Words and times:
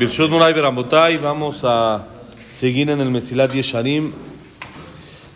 Birshot 0.00 0.30
Murai 0.30 0.54
Beramotay, 0.54 1.18
vamos 1.18 1.60
a 1.62 2.02
seguir 2.48 2.88
en 2.88 3.02
el 3.02 3.10
Mesilat 3.10 3.52
Yesharim. 3.52 4.12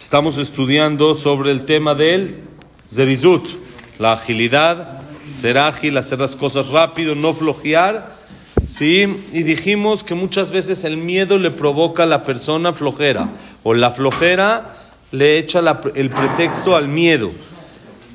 Estamos 0.00 0.38
estudiando 0.38 1.12
sobre 1.12 1.50
el 1.50 1.66
tema 1.66 1.94
del 1.94 2.36
Zerizut, 2.88 3.46
la 3.98 4.12
agilidad, 4.12 5.02
ser 5.34 5.58
ágil, 5.58 5.98
hacer 5.98 6.18
las 6.18 6.34
cosas 6.34 6.68
rápido, 6.68 7.14
no 7.14 7.34
flojear. 7.34 8.16
¿sí? 8.66 9.06
Y 9.34 9.42
dijimos 9.42 10.02
que 10.02 10.14
muchas 10.14 10.50
veces 10.50 10.84
el 10.84 10.96
miedo 10.96 11.36
le 11.36 11.50
provoca 11.50 12.04
a 12.04 12.06
la 12.06 12.24
persona 12.24 12.72
flojera, 12.72 13.28
o 13.64 13.74
la 13.74 13.90
flojera 13.90 14.78
le 15.12 15.36
echa 15.36 15.60
la, 15.60 15.82
el 15.94 16.08
pretexto 16.08 16.74
al 16.74 16.88
miedo. 16.88 17.30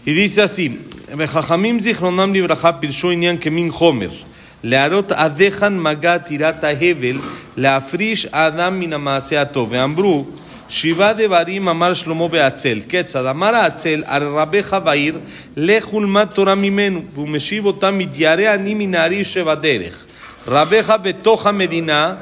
Y 0.04 0.14
dice 0.14 0.42
así: 0.42 0.84
Jajamim 1.16 1.80
Zichronam 1.80 2.34
Libraja 2.34 2.80
Pirshu 2.80 3.12
Inyan 3.12 3.38
Kemin 3.38 3.72
Homer. 3.80 4.29
להראות 4.64 5.12
עדיכן 5.12 5.80
מגע 5.80 6.18
טירת 6.18 6.64
ההבל, 6.64 7.18
להפריש 7.58 8.28
האדם 8.32 8.80
מן 8.80 8.94
המעשה 8.94 9.42
הטוב. 9.42 9.70
ואמרו, 9.72 10.26
שבעה 10.70 11.14
דברים 11.14 11.68
אמר 11.68 11.94
שלמה 11.94 12.28
בעצל. 12.28 12.80
כיצד 12.90 13.26
אמר 13.26 13.56
העצל, 13.56 14.04
הרי 14.06 14.26
רבך 14.30 14.78
בעיר, 14.84 15.18
לך 15.58 15.94
ולמד 15.94 16.28
תורה 16.34 16.56
ממנו. 16.56 17.02
והוא 17.14 17.30
משיב 17.30 17.66
אותם, 17.66 17.98
מתיירא 17.98 18.54
אני 18.54 18.74
מנהרי 18.74 19.24
שבדרך. 19.24 20.06
רבך 20.48 20.96
בתוך 21.02 21.48
המדינה, 21.48 22.16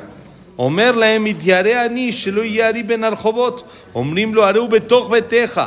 אומר 0.59 0.91
להם, 0.91 1.23
מתיירא 1.23 1.85
אני, 1.85 2.12
שלא 2.12 2.41
יהיה 2.41 2.70
ארי 2.70 2.84
בין 2.84 3.04
הרחובות. 3.04 3.67
אומרים 3.95 4.35
לו, 4.35 4.45
הרי 4.45 4.59
הוא 4.59 4.70
בתוך 4.70 5.09
ביתך. 5.09 5.62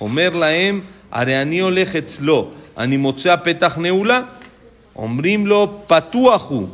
אומר 0.00 0.28
להם, 0.28 0.80
הרי 1.12 1.42
אני 1.42 1.58
הולך 1.58 1.96
אצלו, 1.96 2.50
אני 2.78 2.96
מוצא 2.96 3.36
פתח 3.36 3.78
נעולה? 3.78 4.20
אומרים 4.95 5.47
לו, 5.47 5.79
פתוח 5.87 6.49
הוא. 6.49 6.67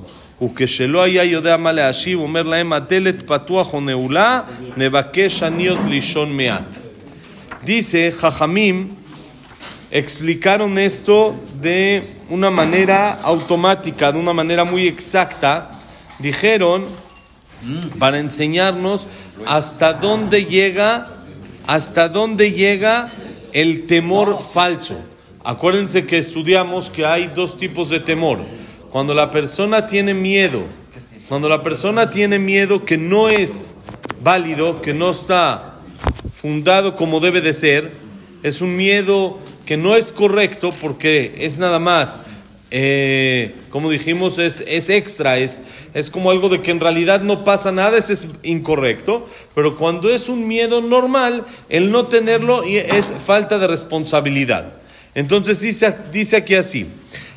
וכשלא 0.44 1.04
היה 1.04 1.24
יודע 1.24 1.58
מה 1.58 1.72
להשיב, 1.72 2.20
אומר 2.20 2.42
להם, 2.42 2.74
הדלת 2.74 3.16
פתוח 3.26 3.74
או 3.74 3.82
נעולה, 3.82 4.42
נבקש 4.78 5.44
אני 5.44 5.68
עוד 5.68 5.88
לישון 5.88 6.38
מעט. 6.38 6.78
Dice, 7.64 8.12
Jajamim 8.12 8.90
explicaron 9.92 10.80
esto 10.80 11.36
de 11.62 12.04
una 12.30 12.50
manera 12.50 13.12
automática, 13.22 14.12
de 14.12 14.18
una 14.18 14.34
manera 14.34 14.64
muy 14.64 14.88
exacta. 14.88 15.70
Dijeron, 16.18 16.86
para 18.00 18.18
enseñarnos 18.18 19.08
hasta 19.46 19.94
dónde 19.94 20.46
llega, 20.46 21.08
hasta 21.68 22.10
dónde 22.10 22.52
llega 22.52 23.10
el 23.54 23.86
temor 23.86 24.40
falso. 24.42 25.00
Acuérdense 25.49 26.07
que 26.07 26.19
estudiamos 26.19 26.91
que 26.91 27.07
hay 27.07 27.29
dos 27.29 27.57
tipos 27.57 27.89
de 27.89 28.01
temor. 28.01 28.41
Cuando 28.91 29.15
la 29.15 29.31
persona 29.31 29.87
tiene 29.87 30.13
miedo, 30.13 30.65
cuando 31.29 31.49
la 31.49 31.63
persona 31.63 32.11
tiene 32.11 32.41
miedo 32.41 32.85
que 32.85 32.99
no 32.99 33.29
es 33.29 33.77
válido, 34.25 34.83
que 34.83 34.93
no 34.93 35.09
está 35.09 35.77
fundado 36.35 36.97
como 36.97 37.21
debe 37.21 37.43
de 37.43 37.55
ser, 37.55 37.93
es 38.43 38.61
un 38.61 38.75
miedo 38.75 39.39
que 39.67 39.77
no 39.77 39.95
es 39.95 40.11
correcto 40.11 40.73
porque 40.81 41.37
es 41.39 41.61
nada 41.61 41.79
más, 41.79 42.19
eh, 42.73 43.55
como 43.71 43.89
dijimos, 43.89 44.41
es, 44.41 44.65
es 44.67 44.91
extra, 44.91 45.39
es, 45.39 45.63
es 45.95 46.11
como 46.11 46.33
algo 46.33 46.49
de 46.49 46.61
que 46.61 46.73
en 46.73 46.81
realidad 46.81 47.21
no 47.21 47.45
pasa 47.45 47.71
nada, 47.71 47.97
ese 47.99 48.15
es 48.15 48.27
incorrecto, 48.43 49.29
pero 49.55 49.77
cuando 49.77 50.11
es 50.11 50.29
un 50.29 50.49
miedo 50.49 50.81
normal, 50.81 51.45
el 51.69 51.93
no 51.93 52.07
tenerlo 52.07 52.65
es 52.65 53.15
falta 53.25 53.61
de 53.61 53.69
responsabilidad. 53.69 54.75
Entonces 55.17 55.63
dice, 55.63 55.97
dice 56.13 56.37
aquí 56.37 56.55
así, 56.55 56.87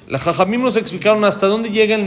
la 0.06 0.20
Jajamim 0.20 0.62
nos 0.62 0.76
explicaron 0.76 1.24
hasta 1.24 1.48
dónde 1.48 1.72
llega 1.72 1.96
el, 1.96 2.04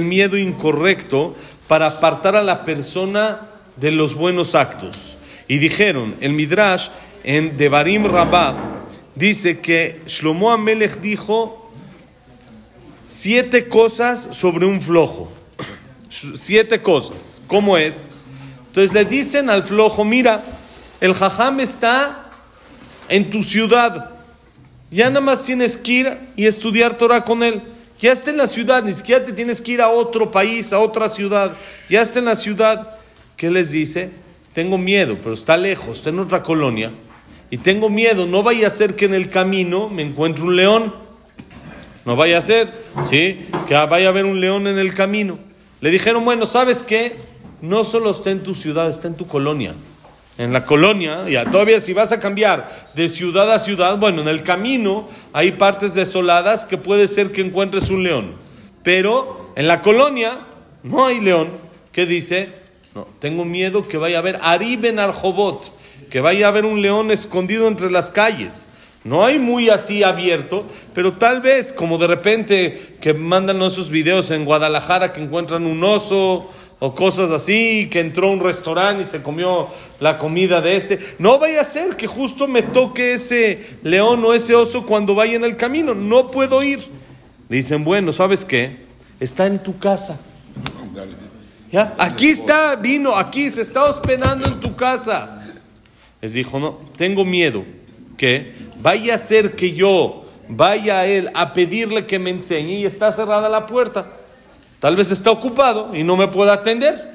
miedo 0.00 0.36
incorrecto 0.36 1.34
para 1.66 1.86
apartar 1.86 2.36
a 2.36 2.42
la 2.42 2.66
persona 2.66 3.40
de 3.76 3.90
los 3.90 4.14
buenos 4.16 4.54
actos. 4.54 5.16
Y 5.48 5.56
dijeron, 5.56 6.14
el 6.20 6.34
Midrash 6.34 6.88
en 7.22 7.56
Devarim 7.56 8.04
Rabbah 8.04 8.84
dice 9.14 9.60
que 9.60 10.02
Shlomo 10.06 10.50
Amelech 10.52 11.00
dijo 11.00 11.72
siete 13.06 13.66
cosas 13.66 14.28
sobre 14.32 14.66
un 14.66 14.82
flojo. 14.82 15.32
Siete 16.10 16.82
cosas. 16.82 17.40
¿Cómo 17.46 17.78
es? 17.78 18.08
Entonces 18.66 18.92
le 18.92 19.06
dicen 19.06 19.48
al 19.48 19.62
flojo, 19.62 20.04
mira, 20.04 20.44
el 21.00 21.14
jajam 21.14 21.60
está 21.60 22.28
en 23.08 23.30
tu 23.30 23.42
ciudad. 23.42 24.13
Ya 24.94 25.08
nada 25.08 25.22
más 25.22 25.42
tienes 25.42 25.76
que 25.76 25.90
ir 25.90 26.18
y 26.36 26.46
estudiar 26.46 26.96
Torah 26.96 27.24
con 27.24 27.42
él. 27.42 27.60
Ya 27.98 28.12
está 28.12 28.30
en 28.30 28.36
la 28.36 28.46
ciudad, 28.46 28.84
ni 28.84 28.92
siquiera 28.92 29.24
te 29.24 29.32
tienes 29.32 29.60
que 29.60 29.72
ir 29.72 29.80
a 29.80 29.88
otro 29.88 30.30
país, 30.30 30.72
a 30.72 30.78
otra 30.78 31.08
ciudad. 31.08 31.52
Ya 31.90 32.00
está 32.00 32.20
en 32.20 32.26
la 32.26 32.36
ciudad. 32.36 32.96
¿Qué 33.36 33.50
les 33.50 33.72
dice? 33.72 34.12
Tengo 34.52 34.78
miedo, 34.78 35.18
pero 35.20 35.34
está 35.34 35.56
lejos, 35.56 35.98
está 35.98 36.10
en 36.10 36.20
otra 36.20 36.44
colonia. 36.44 36.92
Y 37.50 37.56
tengo 37.56 37.90
miedo, 37.90 38.24
no 38.26 38.44
vaya 38.44 38.68
a 38.68 38.70
ser 38.70 38.94
que 38.94 39.06
en 39.06 39.14
el 39.14 39.30
camino 39.30 39.88
me 39.88 40.02
encuentre 40.02 40.44
un 40.44 40.54
león. 40.54 40.94
No 42.04 42.14
vaya 42.14 42.38
a 42.38 42.42
ser, 42.42 42.72
¿sí? 43.02 43.48
Que 43.66 43.74
vaya 43.74 44.06
a 44.06 44.10
haber 44.10 44.26
un 44.26 44.40
león 44.40 44.68
en 44.68 44.78
el 44.78 44.94
camino. 44.94 45.40
Le 45.80 45.90
dijeron, 45.90 46.24
bueno, 46.24 46.46
¿sabes 46.46 46.84
qué? 46.84 47.16
No 47.60 47.82
solo 47.82 48.12
está 48.12 48.30
en 48.30 48.44
tu 48.44 48.54
ciudad, 48.54 48.88
está 48.88 49.08
en 49.08 49.14
tu 49.14 49.26
colonia. 49.26 49.74
En 50.36 50.52
la 50.52 50.64
colonia, 50.64 51.28
ya 51.28 51.48
todavía 51.48 51.80
si 51.80 51.92
vas 51.92 52.10
a 52.10 52.18
cambiar 52.18 52.90
de 52.94 53.08
ciudad 53.08 53.52
a 53.52 53.60
ciudad, 53.60 53.98
bueno, 53.98 54.22
en 54.22 54.28
el 54.28 54.42
camino 54.42 55.08
hay 55.32 55.52
partes 55.52 55.94
desoladas 55.94 56.64
que 56.64 56.76
puede 56.76 57.06
ser 57.06 57.30
que 57.30 57.40
encuentres 57.40 57.90
un 57.90 58.02
león. 58.02 58.32
Pero 58.82 59.52
en 59.54 59.68
la 59.68 59.80
colonia 59.80 60.40
no 60.82 61.06
hay 61.06 61.20
león. 61.20 61.48
¿Qué 61.92 62.04
dice? 62.04 62.48
No, 62.96 63.06
tengo 63.20 63.44
miedo 63.44 63.86
que 63.86 63.96
vaya 63.96 64.16
a 64.16 64.20
haber 64.20 64.38
Arib 64.42 64.84
en 64.86 64.98
Arjobot, 64.98 65.72
que 66.10 66.20
vaya 66.20 66.46
a 66.46 66.48
haber 66.48 66.64
un 66.64 66.82
león 66.82 67.12
escondido 67.12 67.68
entre 67.68 67.90
las 67.90 68.10
calles. 68.10 68.68
No 69.04 69.24
hay 69.24 69.38
muy 69.38 69.68
así 69.68 70.02
abierto, 70.02 70.64
pero 70.94 71.12
tal 71.12 71.42
vez, 71.42 71.72
como 71.72 71.98
de 71.98 72.06
repente 72.06 72.96
que 73.00 73.14
mandan 73.14 73.62
esos 73.62 73.90
videos 73.90 74.30
en 74.30 74.44
Guadalajara 74.44 75.12
que 75.12 75.20
encuentran 75.20 75.66
un 75.66 75.84
oso 75.84 76.50
o 76.78 76.94
cosas 76.94 77.30
así, 77.30 77.88
que 77.90 78.00
entró 78.00 78.28
a 78.28 78.32
un 78.32 78.40
restaurante 78.40 79.02
y 79.02 79.06
se 79.06 79.22
comió 79.22 79.68
la 80.00 80.18
comida 80.18 80.60
de 80.60 80.76
este. 80.76 80.98
No 81.18 81.38
vaya 81.38 81.60
a 81.60 81.64
ser 81.64 81.96
que 81.96 82.06
justo 82.06 82.46
me 82.46 82.62
toque 82.62 83.14
ese 83.14 83.78
león 83.82 84.24
o 84.24 84.34
ese 84.34 84.54
oso 84.54 84.84
cuando 84.84 85.14
vaya 85.14 85.34
en 85.34 85.44
el 85.44 85.56
camino. 85.56 85.94
No 85.94 86.30
puedo 86.30 86.62
ir. 86.62 86.80
Dicen, 87.48 87.84
bueno, 87.84 88.12
¿sabes 88.12 88.44
qué? 88.44 88.84
Está 89.20 89.46
en 89.46 89.62
tu 89.62 89.78
casa. 89.78 90.20
¿Ya? 91.70 91.94
Aquí 91.98 92.28
está, 92.28 92.76
vino, 92.76 93.16
aquí 93.16 93.50
se 93.50 93.62
está 93.62 93.84
hospedando 93.84 94.46
en 94.46 94.60
tu 94.60 94.76
casa. 94.76 95.42
Les 96.20 96.34
dijo, 96.34 96.58
no, 96.58 96.78
tengo 96.96 97.24
miedo 97.24 97.64
que 98.16 98.54
vaya 98.80 99.14
a 99.14 99.18
ser 99.18 99.52
que 99.52 99.72
yo 99.72 100.24
vaya 100.48 101.00
a 101.00 101.06
él 101.06 101.30
a 101.34 101.52
pedirle 101.52 102.06
que 102.06 102.18
me 102.18 102.30
enseñe 102.30 102.78
y 102.78 102.86
está 102.86 103.10
cerrada 103.12 103.48
la 103.48 103.66
puerta. 103.66 104.06
Tal 104.84 104.96
vez 104.96 105.10
está 105.10 105.30
ocupado 105.30 105.96
y 105.96 106.04
no 106.04 106.14
me 106.14 106.28
pueda 106.28 106.52
atender. 106.52 107.10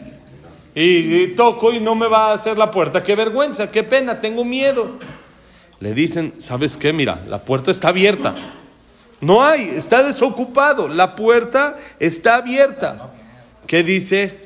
Y, 0.74 1.28
toco 1.36 1.72
y 1.72 1.80
no 1.80 1.94
me 1.94 2.08
va 2.08 2.32
a 2.32 2.34
hacer 2.34 2.58
la 2.58 2.72
puerta. 2.72 3.04
Qué 3.04 3.14
vergüenza, 3.14 3.70
qué 3.70 3.84
pena, 3.84 4.20
tengo 4.20 4.44
miedo. 4.44 4.94
Le 5.80 5.94
dicen, 5.94 6.34
¿sabes 6.40 6.78
qué? 6.78 6.94
Mira, 6.94 7.22
la 7.28 7.44
puerta 7.46 7.70
está 7.70 7.90
abierta. 7.90 8.34
No 9.22 9.46
hay, 9.46 9.70
está 9.70 10.02
desocupado. 10.02 10.88
La 10.88 11.16
puerta 11.16 11.78
está 12.00 12.38
abierta. 12.38 13.12
¿Qué 13.68 13.84
dice? 13.84 14.40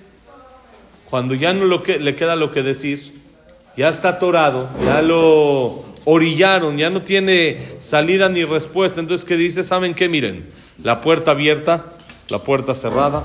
Cuando 1.09 1.33
ya 1.33 1.53
no 1.53 1.63
lo 1.63 1.81
que, 1.81 1.99
le 1.99 2.15
queda 2.15 2.35
lo 2.35 2.51
que 2.51 2.61
decir, 2.61 3.21
ya 3.77 3.87
está 3.87 4.09
atorado, 4.09 4.67
ya 4.83 5.01
lo 5.01 5.85
orillaron, 6.03 6.77
ya 6.77 6.89
no 6.89 7.03
tiene 7.03 7.57
salida 7.79 8.27
ni 8.27 8.43
respuesta. 8.43 8.99
Entonces, 8.99 9.23
¿qué 9.23 9.37
dice? 9.37 9.63
¿Saben 9.63 9.93
qué? 9.93 10.09
Miren, 10.09 10.45
la 10.83 10.99
puerta 10.99 11.31
abierta, 11.31 11.92
la 12.33 12.39
puerta 12.39 12.73
cerrada, 12.73 13.23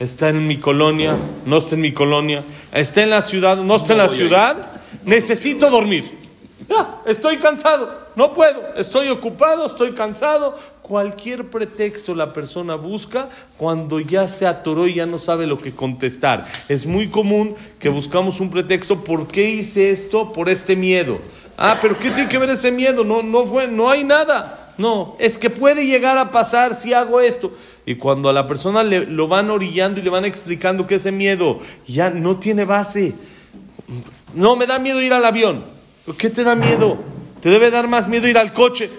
está 0.00 0.30
en 0.30 0.46
mi 0.46 0.56
colonia, 0.56 1.14
no 1.44 1.58
está 1.58 1.74
en 1.74 1.82
mi 1.82 1.92
colonia, 1.92 2.42
está 2.72 3.02
en 3.02 3.10
la 3.10 3.20
ciudad, 3.20 3.58
no 3.58 3.76
está 3.76 3.92
en 3.92 3.98
la 3.98 4.08
ciudad, 4.08 4.72
necesito 5.04 5.68
dormir. 5.68 6.18
Ya, 6.66 7.02
estoy 7.04 7.36
cansado, 7.36 7.92
no 8.16 8.32
puedo, 8.32 8.74
estoy 8.78 9.10
ocupado, 9.10 9.66
estoy 9.66 9.92
cansado. 9.92 10.56
Cualquier 10.80 11.50
pretexto 11.50 12.14
la 12.14 12.32
persona 12.32 12.76
busca 12.76 13.28
cuando 13.58 14.00
ya 14.00 14.26
se 14.26 14.46
atoró 14.46 14.86
y 14.86 14.94
ya 14.94 15.04
no 15.04 15.18
sabe 15.18 15.46
lo 15.46 15.58
que 15.58 15.74
contestar. 15.74 16.46
Es 16.70 16.86
muy 16.86 17.08
común 17.08 17.56
que 17.78 17.90
buscamos 17.90 18.40
un 18.40 18.50
pretexto, 18.50 19.04
¿por 19.04 19.26
qué 19.26 19.50
hice 19.50 19.90
esto? 19.90 20.32
Por 20.32 20.48
este 20.48 20.76
miedo. 20.76 21.18
Ah, 21.58 21.76
pero 21.82 21.98
¿qué 21.98 22.10
tiene 22.10 22.28
que 22.28 22.38
ver 22.38 22.48
ese 22.48 22.72
miedo? 22.72 23.04
No, 23.04 23.22
no 23.22 23.44
fue, 23.44 23.66
no 23.66 23.90
hay 23.90 24.02
nada. 24.02 24.65
No, 24.78 25.16
es 25.18 25.38
que 25.38 25.50
puede 25.50 25.86
llegar 25.86 26.18
a 26.18 26.30
pasar 26.30 26.74
si 26.74 26.92
hago 26.92 27.20
esto. 27.20 27.52
Y 27.86 27.94
cuando 27.96 28.28
a 28.28 28.32
la 28.32 28.46
persona 28.46 28.82
le, 28.82 29.06
lo 29.06 29.28
van 29.28 29.50
orillando 29.50 30.00
y 30.00 30.02
le 30.02 30.10
van 30.10 30.24
explicando 30.24 30.86
que 30.86 30.96
ese 30.96 31.12
miedo 31.12 31.58
ya 31.86 32.10
no 32.10 32.36
tiene 32.36 32.64
base. 32.64 33.14
No, 34.34 34.56
me 34.56 34.66
da 34.66 34.78
miedo 34.78 35.00
ir 35.00 35.12
al 35.12 35.24
avión. 35.24 35.64
¿Qué 36.18 36.30
te 36.30 36.44
da 36.44 36.54
miedo? 36.54 36.98
Te 37.40 37.48
debe 37.50 37.70
dar 37.70 37.88
más 37.88 38.08
miedo 38.08 38.28
ir 38.28 38.38
al 38.38 38.52
coche. 38.52 38.90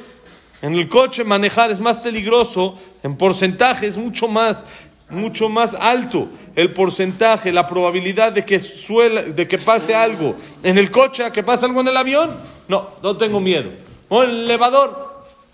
En 0.62 0.74
el 0.74 0.89
coche 0.89 1.24
manejar 1.24 1.69
es 1.69 1.80
más 1.80 2.00
peligroso, 2.00 2.75
en 3.03 3.15
porcentaje 3.15 3.85
es 3.85 3.97
mucho 3.97 4.27
más 4.27 4.65
mucho 5.09 5.47
más 5.47 5.73
alto 5.73 6.27
el 6.56 6.73
porcentaje, 6.73 7.51
la 7.51 7.68
probabilidad 7.68 8.33
de 8.33 8.44
que, 8.44 8.59
de 8.59 9.47
que 9.47 9.57
pase 9.57 9.95
algo 9.95 10.35
en 10.63 10.77
el 10.77 10.91
coche 10.91 11.23
a 11.23 11.31
que 11.31 11.44
pase 11.44 11.65
algo 11.65 11.81
en 11.81 11.88
el 11.88 11.97
avión. 11.97 12.35
No, 12.68 12.89
no 13.01 13.15
tengo 13.15 13.39
miedo. 13.39 13.69
O 14.09 14.23
el 14.23 14.44
elevador, 14.44 15.06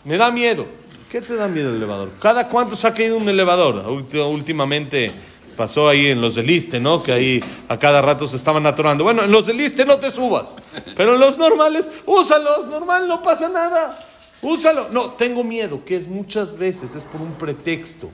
me 0.05 0.17
da 0.17 0.31
miedo. 0.31 0.65
¿Qué 1.09 1.21
te 1.21 1.35
da 1.35 1.47
miedo 1.47 1.69
el 1.69 1.75
elevador? 1.75 2.09
¿Cada 2.19 2.49
cuánto 2.49 2.75
se 2.75 2.87
ha 2.87 2.93
caído 2.93 3.17
un 3.17 3.29
elevador? 3.29 3.85
Últimamente 3.87 5.11
pasó 5.55 5.87
ahí 5.87 6.07
en 6.07 6.19
los 6.19 6.33
del 6.33 6.47
Liste, 6.47 6.79
¿no? 6.79 7.01
Que 7.01 7.11
ahí 7.11 7.43
a 7.67 7.77
cada 7.77 8.01
rato 8.01 8.25
se 8.25 8.35
estaban 8.35 8.65
atorando. 8.65 9.03
Bueno, 9.03 9.23
en 9.23 9.31
los 9.31 9.45
del 9.45 9.57
Liste 9.57 9.85
no 9.85 9.97
te 9.97 10.09
subas, 10.09 10.57
pero 10.97 11.13
en 11.13 11.19
los 11.19 11.37
normales, 11.37 11.91
úsalos, 12.07 12.67
normal, 12.67 13.07
no 13.07 13.21
pasa 13.21 13.49
nada. 13.49 13.99
Úsalo. 14.41 14.87
No, 14.91 15.11
tengo 15.11 15.43
miedo, 15.43 15.85
que 15.85 15.95
es 15.95 16.07
muchas 16.07 16.57
veces, 16.57 16.95
es 16.95 17.05
por 17.05 17.21
un 17.21 17.33
pretexto. 17.33 18.09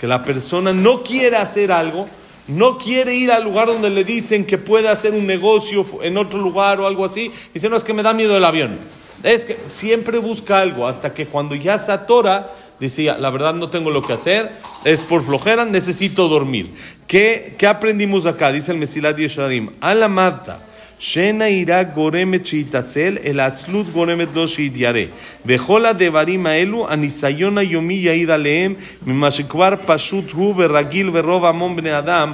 Que 0.00 0.06
la 0.06 0.24
persona 0.24 0.72
no 0.72 1.02
quiere 1.02 1.36
hacer 1.36 1.70
algo, 1.70 2.08
no 2.48 2.78
quiere 2.78 3.14
ir 3.14 3.30
al 3.30 3.44
lugar 3.44 3.68
donde 3.68 3.90
le 3.90 4.04
dicen 4.04 4.46
que 4.46 4.56
puede 4.58 4.88
hacer 4.88 5.12
un 5.12 5.26
negocio 5.26 5.86
en 6.02 6.16
otro 6.16 6.40
lugar 6.40 6.80
o 6.80 6.86
algo 6.86 7.04
así. 7.04 7.30
Dice, 7.52 7.68
no, 7.68 7.76
es 7.76 7.84
que 7.84 7.92
me 7.92 8.02
da 8.02 8.14
miedo 8.14 8.36
el 8.36 8.44
avión. 8.44 8.80
Es 9.23 9.45
que 9.45 9.57
siempre 9.69 10.19
busca 10.19 10.61
algo 10.61 10.87
hasta 10.87 11.13
que 11.13 11.25
cuando 11.25 11.55
ya 11.55 11.77
se 11.79 11.91
atora, 11.91 12.47
decía, 12.79 13.17
la 13.17 13.29
verdad 13.29 13.53
no 13.53 13.69
tengo 13.69 13.89
lo 13.89 14.01
que 14.01 14.13
hacer, 14.13 14.51
es 14.85 15.01
por 15.01 15.25
flojera, 15.25 15.65
necesito 15.65 16.27
dormir. 16.27 16.69
¿Qué, 17.07 17.55
qué 17.57 17.67
aprendimos 17.67 18.25
acá? 18.25 18.51
Dice 18.51 18.71
el 18.71 18.77
Mesilat 18.77 19.17
Yesharim, 19.17 19.71
a 19.81 19.93
la 19.95 20.07
mata. 20.07 20.59
שינה 20.99 21.47
יראה 21.47 21.83
גורמת 21.83 22.45
שיתעצל, 22.45 23.17
אלא 23.25 23.41
עצלות 23.41 23.89
גורמת 23.89 24.27
לו 24.35 24.47
שיתיירא. 24.47 24.99
בכל 25.45 25.85
הדברים 25.85 26.45
האלו, 26.45 26.89
הניסיון 26.89 27.57
היומי 27.57 27.93
יעיד 27.93 28.29
עליהם, 28.29 28.73
ממה 29.05 29.31
שכבר 29.31 29.69
פשוט 29.85 30.31
הוא 30.31 30.53
ורגיל 30.57 31.09
ורוב 31.13 31.45
המון 31.45 31.75
בני 31.75 31.97
אדם, 31.97 32.33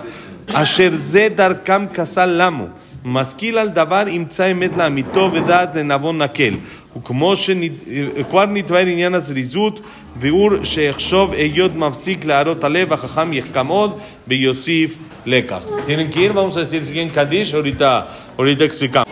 אשר 0.54 0.90
זה 0.92 1.28
דרכם 1.36 1.88
כסל 1.88 2.26
למו. 2.26 2.66
משכיל 3.06 3.58
על 3.58 3.70
דבר 3.70 4.04
ימצא 4.08 4.52
אמת 4.52 4.78
לאמיתו 4.78 5.30
ודעת 5.34 5.76
לנבון 5.76 6.22
נקל. 6.22 6.54
וכמו 6.98 7.36
שכבר 7.36 8.46
נתבהר 8.46 8.86
עניין 8.86 9.16
הזריזות, 9.16 9.80
ביאור 10.16 10.50
שיחשוב 10.64 11.34
היות 11.34 11.76
מפסיק 11.76 12.26
להראות 12.26 12.64
הלב, 12.64 12.94
החכם 12.94 13.34
יחכם 13.34 13.68
עוד 13.68 14.00
ויוסיף 14.28 14.96
לקח. 15.26 15.64
Tienen 15.88 16.10
que 16.10 16.20
ir, 16.22 16.34
vamos 16.34 16.58
a 16.58 16.60
decir 16.60 16.84
siguiente 16.84 17.16
Kadish, 17.16 17.54
ahorita, 17.54 18.08
ahorita 18.38 18.64
explicamos. 18.64 19.08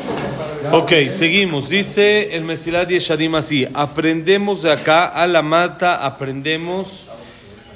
Ok, 0.72 0.92
seguimos. 1.10 1.70
Dice 1.70 2.36
el 2.36 2.44
Mesilat 2.44 2.90
Yesharim 2.90 3.36
así, 3.36 3.68
aprendemos 3.74 4.62
de 4.62 4.72
acá 4.72 5.06
a 5.06 5.28
la 5.28 5.42
mata, 5.42 6.06
aprendemos 6.06 7.08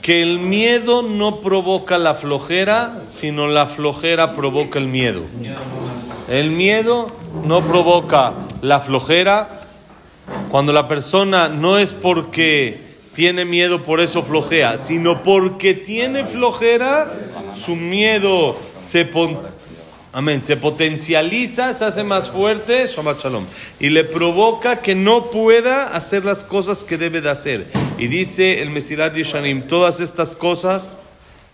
que 0.01 0.21
el 0.21 0.39
miedo 0.39 1.01
no 1.01 1.41
provoca 1.41 1.97
la 1.97 2.13
flojera, 2.13 3.01
sino 3.01 3.47
la 3.47 3.65
flojera 3.65 4.35
provoca 4.35 4.79
el 4.79 4.87
miedo. 4.87 5.23
El 6.30 6.52
miedo 6.52 7.08
no 7.44 7.60
provoca 7.60 8.34
la 8.62 8.78
flojera. 8.78 9.48
Cuando 10.48 10.72
la 10.72 10.86
persona 10.86 11.48
no 11.48 11.76
es 11.76 11.92
porque 11.92 12.78
tiene 13.16 13.44
miedo, 13.44 13.82
por 13.82 14.00
eso 14.00 14.22
flojea, 14.22 14.78
sino 14.78 15.24
porque 15.24 15.74
tiene 15.74 16.24
flojera, 16.24 17.10
su 17.56 17.74
miedo 17.74 18.56
se, 18.80 19.10
amén, 20.12 20.44
se 20.44 20.56
potencializa, 20.56 21.74
se 21.74 21.84
hace 21.84 22.04
más 22.04 22.30
fuerte, 22.30 22.86
Shalom, 22.86 23.44
y 23.80 23.88
le 23.88 24.04
provoca 24.04 24.76
que 24.76 24.94
no 24.94 25.32
pueda 25.32 25.88
hacer 25.96 26.24
las 26.24 26.44
cosas 26.44 26.84
que 26.84 26.96
debe 26.96 27.20
de 27.20 27.30
hacer. 27.30 27.66
Y 27.98 28.06
dice 28.06 28.62
el 28.62 28.70
Mesilat 28.70 29.16
Yeshanim, 29.16 29.62
todas 29.62 30.00
estas 30.00 30.36
cosas, 30.36 30.96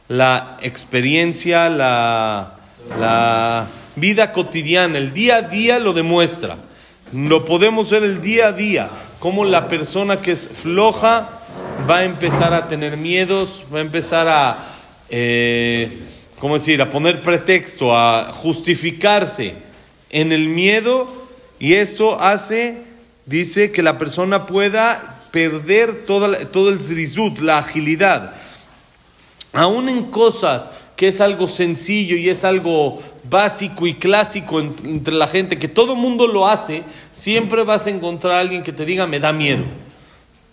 la 0.09 0.59
experiencia, 0.61 1.71
la, 1.71 2.59
la 3.01 3.67
vida 3.97 4.31
cotidiana, 4.33 4.99
el 4.99 5.13
día 5.13 5.37
a 5.37 5.43
día 5.43 5.79
lo 5.79 5.93
demuestra. 5.93 6.57
Lo 7.13 7.45
podemos 7.45 7.91
ver 7.91 8.03
el 8.03 8.21
día 8.21 8.49
a 8.49 8.53
día, 8.53 8.91
como 9.19 9.45
la 9.45 9.69
persona 9.69 10.21
que 10.21 10.33
es 10.33 10.49
floja 10.49 11.29
va 11.89 11.99
a 11.99 12.05
empezar 12.05 12.53
a 12.53 12.69
tener 12.69 12.97
miedos, 12.97 13.65
va 13.73 13.79
a 13.79 13.83
empezar 13.83 14.29
a, 14.29 14.59
eh, 15.09 16.01
¿cómo 16.39 16.55
decir?, 16.55 16.83
a 16.83 16.91
poner 16.91 17.23
pretexto, 17.23 17.97
a 17.97 18.33
justificarse 18.33 19.55
en 20.11 20.33
el 20.33 20.49
miedo 20.49 21.27
y 21.59 21.75
eso 21.75 22.21
hace, 22.21 22.83
dice, 23.25 23.71
que 23.71 23.83
la 23.83 23.99
persona 23.99 24.47
pueda 24.47 25.21
perder 25.31 26.05
toda, 26.07 26.39
todo 26.47 26.71
el 26.71 26.81
zrizut, 26.81 27.39
la 27.39 27.59
agilidad. 27.59 28.35
Aún 29.53 29.89
en 29.89 30.11
cosas 30.11 30.71
que 30.97 31.09
es 31.09 31.21
algo 31.21 31.47
sencillo 31.47 32.17
y 32.17 32.31
es 32.31 32.45
algo 32.45 33.03
básico 33.29 33.87
y 33.87 33.95
clásico 33.95 34.61
entre 34.61 35.15
la 35.15 35.27
gente, 35.27 35.59
que 35.59 35.69
todo 35.69 35.95
mundo 35.95 36.27
lo 36.27 36.49
hace, 36.49 36.83
siempre 37.13 37.65
vas 37.65 37.87
a 37.87 37.91
encontrar 37.91 38.37
a 38.37 38.41
alguien 38.41 38.63
que 38.63 38.73
te 38.73 38.85
diga, 38.85 39.07
me 39.07 39.21
da 39.21 39.33
miedo. 39.33 39.65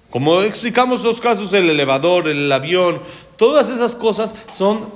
Como 0.10 0.42
explicamos 0.44 1.04
los 1.04 1.20
casos, 1.20 1.54
el 1.54 1.70
elevador, 1.70 2.28
el 2.28 2.52
avión, 2.52 3.02
todas 3.38 3.72
esas 3.72 3.96
cosas 3.96 4.36
son 4.52 4.90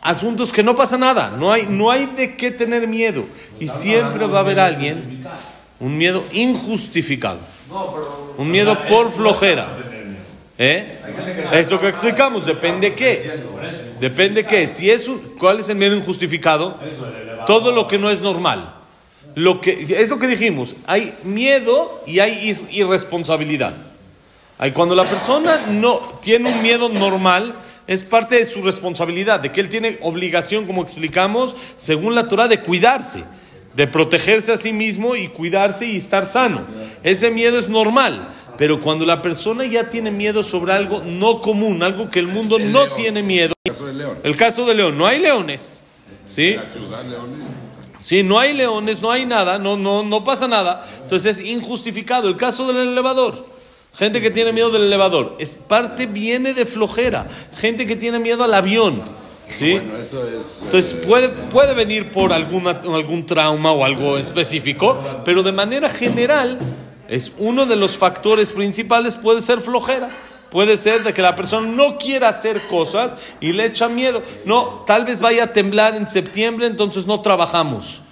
asuntos 0.00 0.52
que 0.52 0.62
no 0.62 0.74
pasa 0.74 0.98
nada, 0.98 1.30
no 1.30 1.52
hay, 1.52 1.66
no 1.68 1.90
hay 1.90 2.06
de 2.06 2.36
qué 2.36 2.50
tener 2.50 2.88
miedo. 2.88 3.24
Y 3.60 3.68
siempre 3.68 4.26
va 4.26 4.38
a 4.38 4.40
haber 4.40 4.58
alguien, 4.58 5.24
un 5.80 5.96
miedo 5.96 6.24
injustificado, 6.32 7.38
un 8.36 8.50
miedo 8.50 8.76
por 8.88 9.12
flojera. 9.12 9.68
¿Eh? 10.56 10.98
Eso 11.52 11.80
que 11.80 11.88
explicamos, 11.88 12.46
depende 12.46 12.90
de 12.90 12.94
qué. 12.94 13.42
Depende 14.04 14.42
de 14.42 14.46
qué. 14.46 14.68
Si 14.68 14.90
es 14.90 15.10
¿Cuál 15.38 15.60
es 15.60 15.70
el 15.70 15.76
miedo 15.76 15.96
injustificado? 15.96 16.78
Todo 17.46 17.72
lo 17.72 17.88
que 17.88 17.96
no 17.96 18.10
es 18.10 18.20
normal. 18.20 18.74
Lo 19.34 19.62
que, 19.62 19.86
es 19.98 20.10
lo 20.10 20.18
que 20.18 20.26
dijimos. 20.26 20.74
Hay 20.86 21.14
miedo 21.22 22.02
y 22.06 22.18
hay 22.18 22.54
irresponsabilidad. 22.70 23.74
Hay 24.58 24.72
cuando 24.72 24.94
la 24.94 25.04
persona 25.04 25.58
no 25.70 25.98
tiene 26.20 26.52
un 26.52 26.60
miedo 26.60 26.90
normal, 26.90 27.54
es 27.86 28.04
parte 28.04 28.36
de 28.36 28.44
su 28.44 28.60
responsabilidad, 28.60 29.40
de 29.40 29.52
que 29.52 29.62
él 29.62 29.70
tiene 29.70 29.98
obligación, 30.02 30.66
como 30.66 30.82
explicamos, 30.82 31.56
según 31.76 32.14
la 32.14 32.28
Torah, 32.28 32.46
de 32.46 32.60
cuidarse, 32.60 33.24
de 33.74 33.86
protegerse 33.86 34.52
a 34.52 34.58
sí 34.58 34.74
mismo 34.74 35.16
y 35.16 35.28
cuidarse 35.28 35.86
y 35.86 35.96
estar 35.96 36.26
sano. 36.26 36.66
Ese 37.02 37.30
miedo 37.30 37.58
es 37.58 37.70
normal. 37.70 38.33
Pero 38.56 38.80
cuando 38.80 39.04
la 39.04 39.20
persona 39.20 39.64
ya 39.64 39.88
tiene 39.88 40.10
miedo 40.10 40.42
sobre 40.42 40.72
algo 40.72 41.02
no 41.04 41.40
común, 41.40 41.82
algo 41.82 42.10
que 42.10 42.20
el 42.20 42.28
mundo 42.28 42.58
no 42.58 42.92
tiene 42.92 43.22
miedo. 43.22 43.54
El 43.64 43.72
caso 43.72 43.86
de 43.86 43.94
León. 43.94 44.18
El 44.22 44.36
caso 44.36 44.66
de 44.66 44.74
León. 44.74 44.98
No 44.98 45.06
hay 45.06 45.20
leones. 45.20 45.82
¿Sí? 46.26 46.56
Sí, 48.00 48.22
no 48.22 48.38
hay 48.38 48.52
leones, 48.54 49.00
no 49.00 49.10
hay 49.10 49.24
nada, 49.24 49.58
no, 49.58 49.76
no, 49.76 50.02
no 50.02 50.24
pasa 50.24 50.46
nada. 50.46 50.86
Entonces 51.02 51.38
es 51.38 51.48
injustificado. 51.48 52.28
El 52.28 52.36
caso 52.36 52.70
del 52.72 52.88
elevador. 52.88 53.46
Gente 53.94 54.20
que 54.20 54.30
tiene 54.30 54.52
miedo 54.52 54.70
del 54.70 54.84
elevador. 54.84 55.36
Es 55.38 55.56
parte 55.56 56.06
viene 56.06 56.52
de 56.52 56.66
flojera. 56.66 57.26
Gente 57.56 57.86
que 57.86 57.96
tiene 57.96 58.18
miedo 58.18 58.44
al 58.44 58.52
avión. 58.54 59.02
¿Sí? 59.48 59.72
Bueno, 59.72 59.96
eso 59.96 60.26
es, 60.26 60.60
Entonces 60.64 60.94
eh, 60.94 60.96
puede, 61.06 61.28
puede 61.28 61.74
venir 61.74 62.10
por 62.10 62.32
alguna, 62.32 62.70
algún 62.70 63.26
trauma 63.26 63.72
o 63.72 63.84
algo 63.84 64.16
específico, 64.18 64.98
pero 65.24 65.42
de 65.42 65.52
manera 65.52 65.88
general 65.88 66.58
es 67.08 67.32
uno 67.38 67.66
de 67.66 67.76
los 67.76 67.98
factores 67.98 68.52
principales, 68.52 69.16
puede 69.16 69.40
ser 69.40 69.60
flojera. 69.60 70.10
Puede 70.54 70.76
ser 70.76 71.02
de 71.02 71.12
que 71.12 71.20
la 71.20 71.34
persona 71.34 71.66
no 71.66 71.98
quiera 71.98 72.28
hacer 72.28 72.68
cosas 72.68 73.16
y 73.40 73.50
le 73.50 73.66
echa 73.66 73.88
miedo. 73.88 74.22
No, 74.44 74.84
tal 74.86 75.04
vez 75.04 75.18
vaya 75.18 75.42
a 75.42 75.52
temblar 75.52 75.96
en 75.96 76.06
septiembre, 76.06 76.68
entonces 76.68 77.08
no 77.08 77.20
trabajamos. 77.22 78.02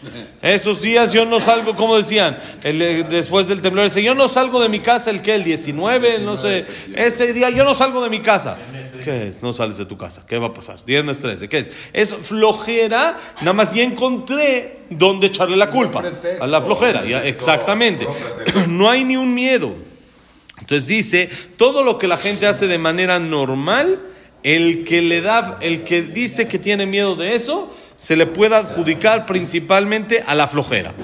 Esos 0.43 0.83
días 0.83 1.13
yo 1.13 1.25
no 1.25 1.39
salgo, 1.39 1.77
como 1.77 1.97
decían, 1.97 2.37
eh, 2.65 3.05
después 3.09 3.47
del 3.47 3.63
temblor, 3.63 3.87
ese, 3.87 4.03
yo 4.03 4.17
no 4.17 4.27
salgo 4.27 4.61
de 4.61 4.69
mi 4.69 4.81
casa 4.81 5.13
el 5.13 5.23
que, 5.23 5.37
el 5.37 5.45
19, 5.45 6.19
no 6.19 6.35
sé, 6.35 6.67
ese 6.97 7.33
día 7.33 7.49
yo 7.51 7.63
no 7.63 7.75
salgo 7.75 8.03
de 8.03 8.11
mi 8.11 8.19
casa. 8.19 8.57
¿Qué 9.05 9.29
es? 9.29 9.41
No 9.45 9.53
sales 9.53 9.77
de 9.77 9.87
tu 9.87 9.97
casa. 9.97 10.25
¿Qué 10.27 10.37
va 10.37 10.49
a 10.49 10.53
pasar? 10.53 10.79
Viernes 10.85 11.21
13. 11.21 11.49
¿Qué 11.49 11.59
es? 11.59 11.71
Es 11.93 12.13
flojera. 12.13 13.19
Nada 13.41 13.53
más 13.53 13.73
ya 13.73 13.85
encontré 13.85 14.82
dónde 14.99 15.29
echarle 15.29 15.57
la 15.57 15.71
culpa. 15.71 16.03
A 16.41 16.47
la 16.47 16.61
flojera. 16.61 17.05
Ya, 17.05 17.25
exactamente. 17.25 18.07
No 18.69 18.91
hay 18.91 19.05
ni 19.05 19.17
un 19.17 19.35
miedo. 19.35 19.73
Entonces 20.61 20.89
dice, 20.89 21.29
todo 21.57 21.83
lo 21.83 21.99
que 21.99 22.07
la 22.07 22.17
gente 22.17 22.47
hace 22.47 22.67
de 22.67 22.79
manera 22.79 23.19
normal, 23.19 23.99
el 24.43 24.85
que 24.85 25.03
le 25.03 25.21
da, 25.21 25.59
el 25.61 25.83
que 25.83 26.03
dice 26.03 26.49
que 26.49 26.59
tiene 26.59 26.87
miedo 26.87 27.17
de 27.17 27.35
eso, 27.35 27.75
se 27.97 28.17
le 28.17 28.27
puede 28.27 28.57
adjudicar 28.57 29.27
principalmente 29.27 30.23
a 30.27 30.35
la 30.35 30.47
flojera. 30.47 30.95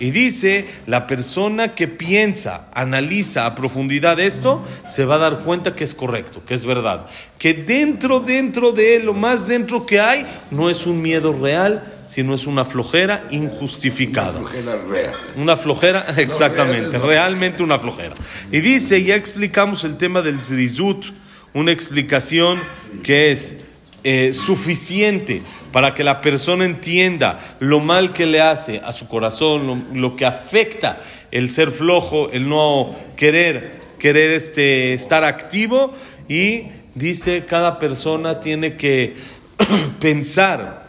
Y 0.00 0.10
dice, 0.10 0.66
la 0.86 1.06
persona 1.06 1.74
que 1.74 1.86
piensa, 1.86 2.68
analiza 2.74 3.46
a 3.46 3.54
profundidad 3.54 4.18
esto, 4.18 4.62
se 4.88 5.04
va 5.04 5.14
a 5.14 5.18
dar 5.18 5.38
cuenta 5.38 5.74
que 5.74 5.84
es 5.84 5.94
correcto, 5.94 6.42
que 6.44 6.54
es 6.54 6.64
verdad. 6.64 7.06
Que 7.38 7.54
dentro, 7.54 8.20
dentro 8.20 8.72
de 8.72 8.96
él, 8.96 9.06
lo 9.06 9.14
más 9.14 9.46
dentro 9.46 9.86
que 9.86 10.00
hay, 10.00 10.26
no 10.50 10.68
es 10.68 10.86
un 10.86 11.00
miedo 11.00 11.32
real, 11.32 11.93
sino 12.04 12.34
es 12.34 12.46
una 12.46 12.64
flojera 12.64 13.24
injustificada. 13.30 14.38
Una 14.38 14.48
flojera 14.48 14.78
real. 14.88 15.14
Una 15.36 15.56
flojera, 15.56 16.06
exactamente, 16.16 16.98
realmente 16.98 17.62
una 17.62 17.78
flojera. 17.78 18.14
Y 18.50 18.60
dice, 18.60 19.02
ya 19.02 19.16
explicamos 19.16 19.84
el 19.84 19.96
tema 19.96 20.22
del 20.22 20.42
zrizut, 20.42 21.06
una 21.52 21.72
explicación 21.72 22.60
que 23.02 23.30
es 23.30 23.54
eh, 24.02 24.32
suficiente 24.32 25.40
para 25.72 25.94
que 25.94 26.04
la 26.04 26.20
persona 26.20 26.66
entienda 26.66 27.40
lo 27.58 27.80
mal 27.80 28.12
que 28.12 28.26
le 28.26 28.40
hace 28.40 28.82
a 28.84 28.92
su 28.92 29.08
corazón, 29.08 29.86
lo, 29.94 30.14
que 30.14 30.26
afecta 30.26 31.00
el 31.30 31.48
ser 31.50 31.70
flojo, 31.70 32.30
el 32.30 32.48
no 32.48 32.94
querer, 33.16 33.80
querer 33.98 34.32
este, 34.32 34.92
estar 34.92 35.24
activo 35.24 35.92
y 36.28 36.64
dice 36.94 37.44
cada 37.46 37.78
persona 37.78 38.40
tiene 38.40 38.76
que 38.76 39.16
pensar 40.00 40.83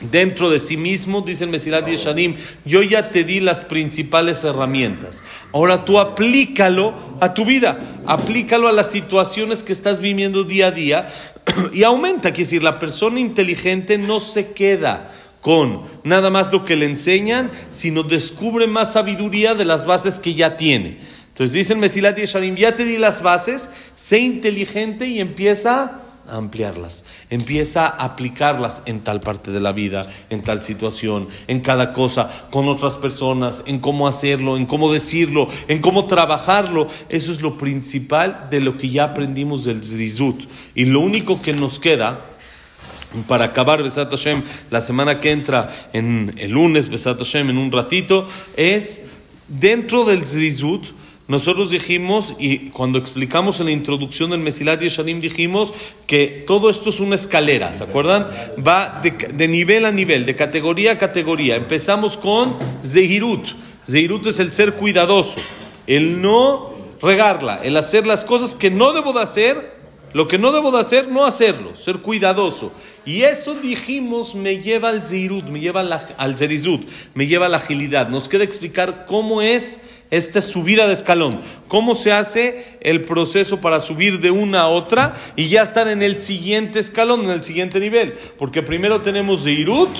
dentro 0.00 0.50
de 0.50 0.58
sí 0.58 0.76
mismo, 0.76 1.20
dice 1.20 1.44
el 1.44 1.50
Mesilat 1.50 1.86
Yeshanim, 1.86 2.36
yo 2.64 2.82
ya 2.82 3.10
te 3.10 3.24
di 3.24 3.40
las 3.40 3.64
principales 3.64 4.44
herramientas. 4.44 5.22
Ahora 5.52 5.84
tú 5.84 5.98
aplícalo 5.98 6.94
a 7.20 7.34
tu 7.34 7.44
vida, 7.44 7.78
aplícalo 8.06 8.68
a 8.68 8.72
las 8.72 8.90
situaciones 8.90 9.62
que 9.62 9.72
estás 9.72 10.00
viviendo 10.00 10.44
día 10.44 10.68
a 10.68 10.70
día 10.70 11.08
y 11.72 11.82
aumenta. 11.82 12.30
Quiere 12.30 12.44
decir, 12.44 12.62
la 12.62 12.78
persona 12.78 13.20
inteligente 13.20 13.98
no 13.98 14.20
se 14.20 14.52
queda 14.52 15.10
con 15.40 15.82
nada 16.04 16.30
más 16.30 16.52
lo 16.52 16.64
que 16.64 16.76
le 16.76 16.86
enseñan, 16.86 17.50
sino 17.70 18.02
descubre 18.02 18.66
más 18.66 18.92
sabiduría 18.92 19.54
de 19.54 19.64
las 19.64 19.86
bases 19.86 20.18
que 20.18 20.34
ya 20.34 20.56
tiene. 20.56 20.98
Entonces 21.28 21.54
dice 21.54 21.72
el 21.72 21.78
Mesilat 21.78 22.18
Yeshanim, 22.18 22.56
ya 22.56 22.76
te 22.76 22.84
di 22.84 22.98
las 22.98 23.22
bases, 23.22 23.70
sé 23.94 24.18
inteligente 24.18 25.06
y 25.06 25.20
empieza 25.20 26.02
ampliarlas, 26.28 27.04
empieza 27.28 27.86
a 27.86 28.04
aplicarlas 28.04 28.82
en 28.86 29.00
tal 29.00 29.20
parte 29.20 29.50
de 29.50 29.60
la 29.60 29.72
vida, 29.72 30.08
en 30.30 30.42
tal 30.42 30.62
situación, 30.62 31.28
en 31.48 31.60
cada 31.60 31.92
cosa, 31.92 32.30
con 32.50 32.68
otras 32.68 32.96
personas, 32.96 33.64
en 33.66 33.78
cómo 33.78 34.08
hacerlo, 34.08 34.56
en 34.56 34.66
cómo 34.66 34.92
decirlo, 34.92 35.48
en 35.68 35.80
cómo 35.80 36.06
trabajarlo. 36.06 36.88
Eso 37.08 37.32
es 37.32 37.40
lo 37.40 37.58
principal 37.58 38.48
de 38.50 38.60
lo 38.60 38.76
que 38.76 38.90
ya 38.90 39.04
aprendimos 39.04 39.64
del 39.64 39.82
Zrizut. 39.82 40.44
Y 40.74 40.86
lo 40.86 41.00
único 41.00 41.40
que 41.42 41.52
nos 41.52 41.78
queda 41.78 42.26
para 43.26 43.46
acabar 43.46 43.82
Besat 43.82 44.10
Hashem 44.10 44.42
la 44.70 44.80
semana 44.80 45.18
que 45.18 45.32
entra, 45.32 45.70
en 45.92 46.32
el 46.38 46.52
lunes 46.52 46.88
Besat 46.88 47.18
Hashem, 47.18 47.50
en 47.50 47.58
un 47.58 47.72
ratito, 47.72 48.28
es 48.56 49.02
dentro 49.48 50.04
del 50.04 50.26
Zrizut 50.26 50.99
nosotros 51.30 51.70
dijimos, 51.70 52.34
y 52.40 52.70
cuando 52.70 52.98
explicamos 52.98 53.60
en 53.60 53.66
la 53.66 53.72
introducción 53.72 54.30
del 54.30 54.40
Mesilat 54.40 54.80
Yeshanim, 54.80 55.20
dijimos 55.20 55.72
que 56.08 56.42
todo 56.44 56.68
esto 56.68 56.90
es 56.90 56.98
una 56.98 57.14
escalera, 57.14 57.72
¿se 57.72 57.84
acuerdan? 57.84 58.26
Va 58.66 59.00
de, 59.00 59.46
nivel 59.46 59.84
a 59.84 59.92
nivel, 59.92 60.26
de 60.26 60.34
categoría 60.34 60.90
a 60.90 60.98
categoría. 60.98 61.54
Empezamos 61.54 62.16
con 62.16 62.56
Zehirut. 62.82 63.46
Zehirut 63.88 64.26
es 64.26 64.40
el 64.40 64.52
ser 64.52 64.74
cuidadoso, 64.74 65.38
el 65.86 66.20
no 66.20 66.72
regarla, 67.00 67.60
el 67.62 67.76
hacer 67.76 68.08
las 68.08 68.24
cosas 68.24 68.56
que 68.56 68.72
no 68.72 68.92
debo 68.92 69.12
de 69.12 69.22
hacer, 69.22 69.79
lo 70.12 70.26
que 70.26 70.38
no 70.38 70.52
debo 70.52 70.72
de 70.72 70.80
hacer, 70.80 71.08
no 71.08 71.24
hacerlo, 71.24 71.76
ser 71.76 71.98
cuidadoso. 71.98 72.72
Y 73.06 73.22
eso 73.22 73.54
dijimos 73.54 74.34
me 74.34 74.58
lleva 74.58 74.90
al 74.90 75.04
Zehirut, 75.04 75.44
me 75.46 75.60
lleva 75.60 75.80
al 75.80 76.38
Zerizut, 76.38 76.86
me 77.14 77.26
lleva 77.26 77.46
a 77.46 77.48
la 77.48 77.56
agilidad. 77.56 78.08
Nos 78.08 78.28
queda 78.28 78.44
explicar 78.44 79.06
cómo 79.06 79.40
es 79.40 79.80
esta 80.10 80.42
subida 80.42 80.86
de 80.86 80.92
escalón. 80.92 81.40
¿Cómo 81.68 81.94
se 81.94 82.12
hace 82.12 82.78
el 82.80 83.02
proceso 83.02 83.60
para 83.60 83.80
subir 83.80 84.20
de 84.20 84.30
una 84.30 84.62
a 84.62 84.68
otra 84.68 85.14
y 85.36 85.48
ya 85.48 85.62
estar 85.62 85.88
en 85.88 86.02
el 86.02 86.18
siguiente 86.18 86.78
escalón, 86.78 87.24
en 87.24 87.30
el 87.30 87.44
siguiente 87.44 87.78
nivel? 87.80 88.14
Porque 88.38 88.62
primero 88.62 89.00
tenemos 89.00 89.44
Zeirut, 89.44 89.90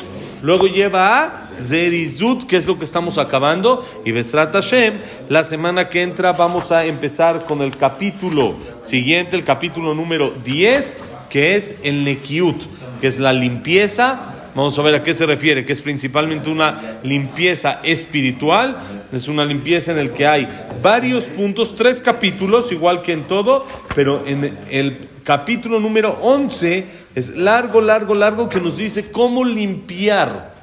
luego 0.43 0.67
lleva 0.67 1.25
a 1.25 1.37
Zerizut, 1.37 2.45
que 2.45 2.57
es 2.57 2.67
lo 2.67 2.79
que 2.79 2.85
estamos 2.85 3.19
acabando, 3.19 3.87
y 4.05 4.13
Besrat 4.13 4.53
Hashem, 4.53 5.01
la 5.29 5.45
semana 5.45 5.89
que 5.89 6.03
entra 6.03 6.33
vamos 6.33 6.73
a 6.73 6.85
empezar 6.85 7.45
con 7.45 7.63
el 7.63 7.77
capítulo 7.77 8.55
siguiente, 8.81 9.37
el 9.37 9.45
capítulo 9.45 9.95
número 9.95 10.31
10, 10.45 10.97
que 11.29 11.57
es 11.57 11.77
el 11.83 12.05
Nekiut, 12.05 12.57
que 13.01 13.07
es 13.07 13.19
la 13.19 13.33
limpieza. 13.33 14.37
Vamos 14.55 14.79
a 14.79 14.83
ver 14.83 14.95
a 14.97 15.03
qué 15.03 15.15
se 15.15 15.27
refiere, 15.27 15.65
que 15.65 15.73
es 15.73 15.81
principalmente 15.81 16.51
una 16.51 16.99
limpieza 17.03 17.81
espiritual, 17.85 18.77
es 19.13 19.29
una 19.29 19.45
limpieza 19.45 19.93
en 19.93 19.99
el 19.99 20.13
que 20.13 20.27
hay 20.27 20.49
varios 20.83 21.25
puntos, 21.25 21.77
tres 21.77 22.03
capítulos, 22.03 22.73
igual 22.73 23.01
que 23.03 23.13
en 23.13 23.25
todo, 23.25 23.65
pero 23.95 24.23
en 24.27 24.59
el 24.71 25.09
capítulo 25.23 25.79
número 25.79 26.19
11 26.23 26.85
es 27.15 27.37
largo, 27.37 27.81
largo, 27.81 28.15
largo, 28.15 28.49
que 28.49 28.61
nos 28.61 28.79
dice 28.79 29.11
cómo 29.11 29.45
limpiar 29.45 30.60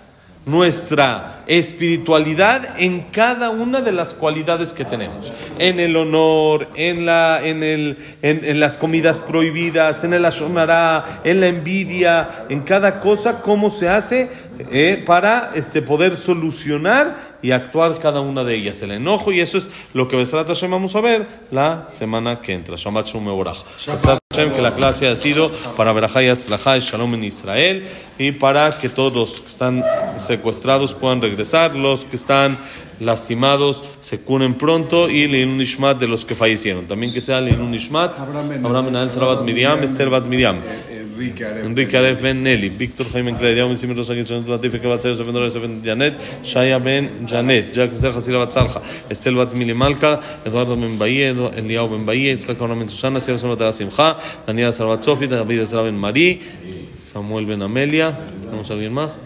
nuestra 0.47 1.43
espiritualidad 1.45 2.79
en 2.79 3.01
cada 3.11 3.49
una 3.49 3.81
de 3.81 3.91
las 3.91 4.13
cualidades 4.13 4.73
que 4.73 4.85
tenemos. 4.85 5.31
En 5.59 5.79
el 5.79 5.95
honor, 5.95 6.69
en, 6.75 7.05
la, 7.05 7.45
en, 7.45 7.63
el, 7.63 7.97
en, 8.21 8.59
las 8.59 8.77
comidas 8.77 9.21
prohibidas, 9.21 10.03
en 10.03 10.13
el 10.13 10.25
ashonará, 10.25 11.21
en 11.23 11.41
la 11.41 11.47
envidia, 11.47 12.45
en 12.49 12.61
cada 12.61 12.99
cosa, 12.99 13.41
cómo 13.41 13.69
se 13.69 13.89
hace 13.89 14.29
eh, 14.71 15.03
para 15.05 15.51
este, 15.53 15.81
poder 15.81 16.15
solucionar 16.15 17.37
y 17.41 17.51
actuar 17.51 17.99
cada 17.99 18.21
una 18.21 18.43
de 18.43 18.55
ellas. 18.55 18.81
El 18.81 18.91
enojo, 18.91 19.31
y 19.31 19.41
eso 19.41 19.57
es 19.57 19.69
lo 19.93 20.07
que 20.07 20.15
vamos 20.69 20.95
a 20.95 21.01
ver 21.01 21.27
la 21.51 21.87
semana 21.91 22.39
que 22.41 22.53
entra. 22.53 22.75
Shabbat 22.77 23.07
Shalom 23.07 24.17
que 24.45 24.61
la 24.61 24.75
clase 24.75 25.07
ha 25.07 25.15
sido 25.15 25.51
para 25.75 25.91
Berajá 25.93 26.21
y 26.21 26.79
Shalom 26.79 27.15
en 27.15 27.23
Israel 27.23 27.87
y 28.19 28.31
para 28.33 28.77
que 28.77 28.87
todos 28.87 29.13
los 29.13 29.41
que 29.41 29.47
están 29.47 29.83
secuestrados 30.15 30.93
puedan 30.93 31.21
regresar, 31.21 31.75
los 31.75 32.05
que 32.05 32.17
están 32.17 32.55
lastimados 32.99 33.83
se 33.99 34.19
curen 34.19 34.53
pronto 34.53 35.09
y 35.09 35.27
Leilun 35.27 35.59
Ishmat 35.59 35.99
de 35.99 36.07
los 36.07 36.23
que 36.23 36.35
fallecieron. 36.35 36.85
También 36.85 37.13
que 37.13 37.21
sea 37.21 37.41
Leilun 37.41 37.73
Ishmat, 37.73 38.19
Abraham 38.19 38.91
Ben 38.93 39.11
Sarabat 39.11 39.41
Miriam, 39.41 39.81
Esther 39.83 40.09
Bat 40.09 40.27
Miriam. 40.27 40.61
Enrique 41.19 41.97
Aref 41.97 42.21
Ben 42.21 42.43
Nelly, 42.43 42.69
Víctor 42.69 43.05
Jaime 43.11 43.35
Claudia, 43.35 43.65
Ben 43.65 43.77
Simon 43.77 43.97
Rosa 43.97 44.13
Gilson, 44.13 44.45
Latife 44.47 44.79
ser 44.99 45.15
Sofía 45.15 45.33
Dolores 45.33 45.53
Ben 45.55 45.81
Janet, 45.83 46.13
Shaya 46.43 46.77
Ben 46.77 47.25
Janet, 47.27 47.73
Jack 47.73 47.91
Mister 47.91 48.11
Hasira 48.11 48.37
Bat 48.37 48.51
Salja, 48.51 48.81
Estel 49.09 49.35
Bat 49.35 49.53
Mili 49.53 49.73
Malka, 49.73 50.21
Eduardo 50.45 50.77
Ben 50.77 50.97
Bahía, 50.99 51.29
Eliao 51.55 51.89
Ben 51.89 52.05
Bahía, 52.05 52.33
Itzhak 52.33 52.61
Ona 52.61 52.75
Ben 52.75 52.89
Susana, 52.89 53.19
Sierra 53.19 53.39
Sonata 53.39 53.65
La 53.65 53.73
Simcha, 53.73 54.17
Daniela 54.45 54.71
Salvat 54.71 55.01
Sofi, 55.01 55.27
David 55.27 55.61
Ezra 55.61 55.81
Ben 55.81 55.97
Marí, 55.97 56.39
Samuel 56.99 57.45
Ben 57.45 57.61
Amelia, 57.61 58.15
¿tenemos 58.41 58.69
alguien 58.69 58.93
más? 58.93 59.19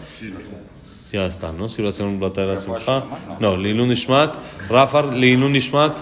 Ya 1.12 1.26
está, 1.26 1.52
¿no? 1.52 1.68
Si 1.68 1.82
va 1.82 1.90
a 1.90 1.92
ser 1.92 2.06
un 2.06 2.18
plato 2.18 2.40
de 2.40 2.46
la 2.46 2.56
Simcha. 2.56 3.04
No, 3.38 3.56
Lilun 3.56 3.92
Ishmat, 3.92 4.36
Rafar, 4.70 5.12
Lilun 5.12 5.54
Ishmat, 5.54 5.98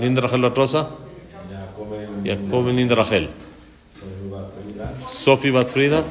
Linda 0.00 0.20
Rachel 0.22 0.40
Batrosa, 0.40 0.88
Jacob 2.24 2.68
Linda 2.68 2.94
Rachel. 2.94 3.28
Sofi 5.26 5.50
Batfrida. 5.50 6.04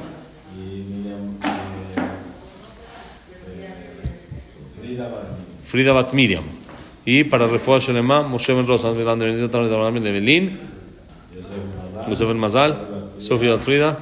Frida 5.63 5.93
Bat 5.93 6.11
Miriam. 6.11 6.43
Y 7.05 7.23
para 7.23 7.47
Refuah 7.47 7.79
Shelema, 7.79 8.23
Moshe 8.23 8.53
Ben 8.53 8.67
Rosa, 8.67 8.91
de 8.91 10.11
Belín, 10.11 10.59
Yosef 12.09 12.27
Ben 12.27 12.37
Mazal, 12.37 12.77
Sofi 13.19 13.47
Batfrida, 13.47 13.97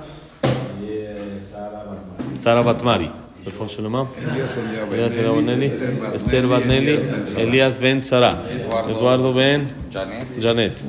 Sara 2.36 2.64
Batmari. 2.64 3.12
Refuah 3.46 3.68
Shelema, 3.68 4.08
Elias 4.90 5.18
Ben 5.18 5.46
Nelly, 5.46 5.72
Esther 6.16 6.48
Bat 6.48 6.66
Nelly, 6.66 6.98
Elias 7.38 7.78
Ben 7.78 8.02
Sara, 8.02 8.42
Eduardo 8.90 9.34
Ben 9.34 9.70
Janet, 10.40 10.82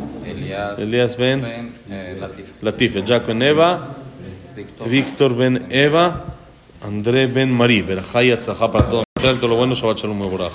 Elias 0.78 1.16
Ben 1.16 1.42
Latif, 2.62 3.04
Jack 3.04 3.26
Ben 3.26 3.42
Eva, 3.42 3.93
Víctor 4.86 5.34
Ben 5.34 5.66
Eva, 5.70 6.24
André 6.82 7.26
Ben 7.26 7.50
Marí, 7.50 7.82
Berajá 7.82 8.22
y 8.22 8.30
para 8.70 8.88
todos. 8.88 9.04
Todo 9.14 9.48
lo 9.48 9.56
bueno, 9.56 9.74
Shabbat 9.74 9.98
Shalom 9.98 10.18
Mevorach. 10.18 10.52